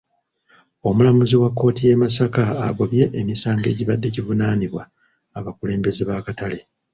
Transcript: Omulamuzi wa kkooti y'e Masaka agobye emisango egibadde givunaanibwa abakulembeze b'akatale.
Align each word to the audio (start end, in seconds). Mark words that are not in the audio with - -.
Omulamuzi 0.87 1.35
wa 1.41 1.49
kkooti 1.51 1.81
y'e 1.87 1.95
Masaka 2.01 2.43
agobye 2.67 3.03
emisango 3.19 3.65
egibadde 3.73 4.07
givunaanibwa 4.15 4.83
abakulembeze 5.37 6.01
b'akatale. 6.09 6.59